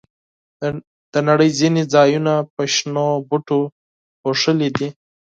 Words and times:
د 1.11 1.15
نړۍ 1.29 1.49
ځینې 1.59 1.81
ځایونه 1.93 2.33
په 2.53 2.63
شنو 2.73 3.07
بوټو 3.29 3.59
پوښلي 4.21 4.69
دي. 4.77 4.89